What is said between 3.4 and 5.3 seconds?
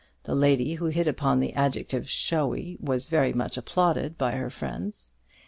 applauded by her friends.